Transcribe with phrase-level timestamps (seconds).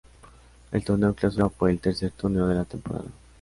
[0.71, 3.05] El Torneo Clausura fue el tercer torneo de la temporada.